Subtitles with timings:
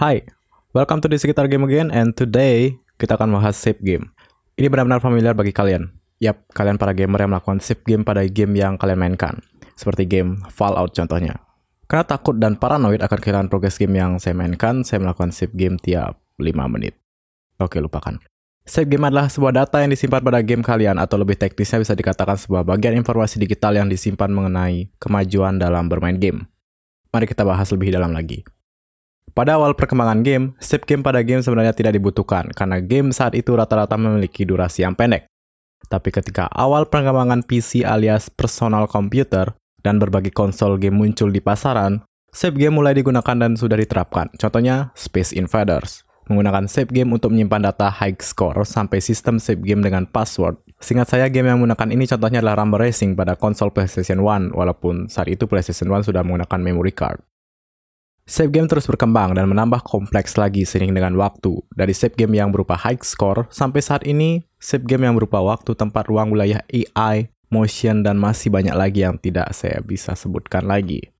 [0.00, 0.24] Hai,
[0.72, 4.08] welcome to di sekitar game again and today kita akan bahas save game.
[4.56, 5.92] Ini benar-benar familiar bagi kalian.
[6.24, 9.44] Yap, kalian para gamer yang melakukan save game pada game yang kalian mainkan.
[9.76, 11.44] Seperti game Fallout contohnya.
[11.84, 15.76] Karena takut dan paranoid akan kehilangan progres game yang saya mainkan, saya melakukan save game
[15.76, 16.96] tiap 5 menit.
[17.60, 18.16] Oke, lupakan.
[18.64, 22.40] Save game adalah sebuah data yang disimpan pada game kalian atau lebih teknisnya bisa dikatakan
[22.40, 26.48] sebuah bagian informasi digital yang disimpan mengenai kemajuan dalam bermain game.
[27.12, 28.48] Mari kita bahas lebih dalam lagi.
[29.30, 33.54] Pada awal perkembangan game, save game pada game sebenarnya tidak dibutuhkan karena game saat itu
[33.54, 35.30] rata-rata memiliki durasi yang pendek.
[35.86, 42.02] Tapi ketika awal perkembangan PC alias personal computer dan berbagai konsol game muncul di pasaran,
[42.30, 44.30] save game mulai digunakan dan sudah diterapkan.
[44.38, 49.82] Contohnya Space Invaders, menggunakan save game untuk menyimpan data high score sampai sistem save game
[49.82, 50.58] dengan password.
[50.80, 55.12] Singkat saya, game yang menggunakan ini contohnya adalah Rumble Racing pada konsol PlayStation 1, walaupun
[55.12, 57.20] saat itu PlayStation 1 sudah menggunakan memory card.
[58.30, 61.50] Save game terus berkembang dan menambah kompleks lagi seiring dengan waktu.
[61.74, 65.74] Dari save game yang berupa high score, sampai saat ini, save game yang berupa waktu,
[65.74, 71.10] tempat ruang, wilayah AI, motion, dan masih banyak lagi yang tidak saya bisa sebutkan lagi.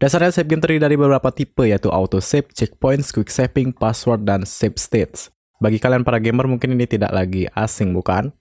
[0.00, 4.48] Dasarnya save game terdiri dari beberapa tipe yaitu auto save, checkpoints, quick saving, password, dan
[4.48, 5.28] save states.
[5.60, 8.32] Bagi kalian para gamer mungkin ini tidak lagi asing bukan?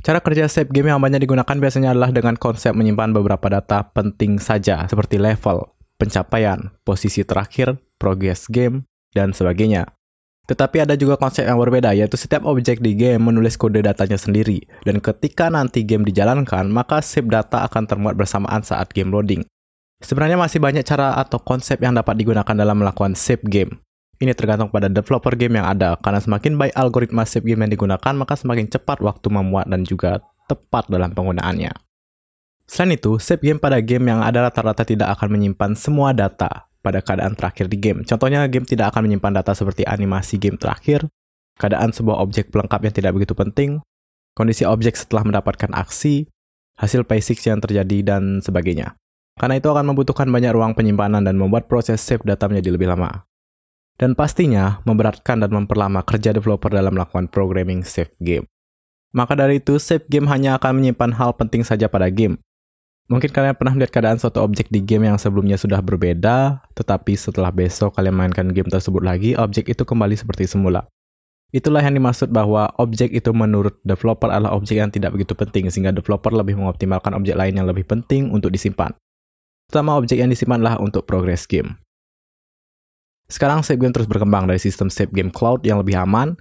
[0.00, 4.40] Cara kerja save game yang banyak digunakan biasanya adalah dengan konsep menyimpan beberapa data penting
[4.40, 8.84] saja seperti level, pencapaian, posisi terakhir, progress game,
[9.16, 9.88] dan sebagainya.
[10.46, 14.62] Tetapi ada juga konsep yang berbeda, yaitu setiap objek di game menulis kode datanya sendiri,
[14.86, 19.42] dan ketika nanti game dijalankan, maka save data akan termuat bersamaan saat game loading.
[19.98, 23.82] Sebenarnya masih banyak cara atau konsep yang dapat digunakan dalam melakukan save game.
[24.22, 28.14] Ini tergantung pada developer game yang ada, karena semakin baik algoritma save game yang digunakan,
[28.14, 31.85] maka semakin cepat waktu memuat dan juga tepat dalam penggunaannya.
[32.66, 36.98] Selain itu, save game pada game yang ada rata-rata tidak akan menyimpan semua data pada
[36.98, 38.02] keadaan terakhir di game.
[38.02, 41.06] Contohnya, game tidak akan menyimpan data seperti animasi game terakhir,
[41.62, 43.78] keadaan sebuah objek pelengkap yang tidak begitu penting,
[44.34, 46.26] kondisi objek setelah mendapatkan aksi,
[46.76, 48.98] hasil basic yang terjadi, dan sebagainya.
[49.38, 53.28] Karena itu akan membutuhkan banyak ruang penyimpanan dan membuat proses save data menjadi lebih lama.
[53.96, 58.44] Dan pastinya, memberatkan dan memperlama kerja developer dalam melakukan programming save game.
[59.16, 62.36] Maka dari itu, save game hanya akan menyimpan hal penting saja pada game,
[63.06, 67.54] Mungkin kalian pernah melihat keadaan suatu objek di game yang sebelumnya sudah berbeda, tetapi setelah
[67.54, 70.90] besok kalian mainkan game tersebut lagi, objek itu kembali seperti semula.
[71.54, 75.94] Itulah yang dimaksud bahwa objek itu menurut developer adalah objek yang tidak begitu penting, sehingga
[75.94, 78.90] developer lebih mengoptimalkan objek lain yang lebih penting untuk disimpan.
[79.70, 81.78] Terutama objek yang disimpanlah untuk progress game.
[83.30, 86.34] Sekarang save game terus berkembang dari sistem save game cloud yang lebih aman,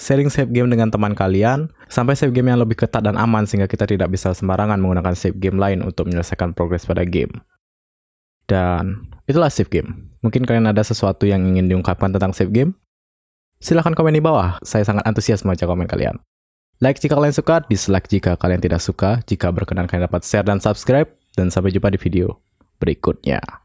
[0.00, 3.68] sharing save game dengan teman kalian, sampai save game yang lebih ketat dan aman sehingga
[3.68, 7.44] kita tidak bisa sembarangan menggunakan save game lain untuk menyelesaikan progres pada game.
[8.48, 10.08] Dan itulah save game.
[10.24, 12.72] Mungkin kalian ada sesuatu yang ingin diungkapkan tentang save game?
[13.60, 16.16] Silahkan komen di bawah, saya sangat antusias membaca komen kalian.
[16.80, 20.64] Like jika kalian suka, dislike jika kalian tidak suka, jika berkenan kalian dapat share dan
[20.64, 22.40] subscribe, dan sampai jumpa di video
[22.80, 23.59] berikutnya.